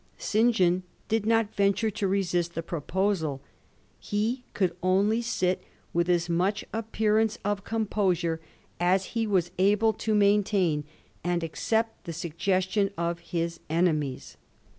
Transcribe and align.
St. 0.17 0.55
John 0.55 0.81
did 1.09 1.27
not 1.27 1.53
venture 1.53 1.91
to 1.91 2.07
resist 2.07 2.55
the 2.55 2.63
proposal; 2.63 3.39
he 3.99 4.43
could 4.55 4.75
only 4.81 5.21
sit 5.21 5.61
with 5.93 6.09
as 6.09 6.27
much 6.27 6.65
appear^ 6.73 7.21
ance 7.21 7.37
of 7.45 7.63
composure 7.63 8.41
as 8.79 9.05
he 9.13 9.27
was 9.27 9.51
enabled 9.59 9.99
to 9.99 10.15
maiutain, 10.15 10.85
and 11.23 11.43
accept 11.43 12.05
the 12.05 12.13
suggestion 12.13 12.89
of 12.97 13.19
his 13.19 13.59
enemies. 13.69 14.37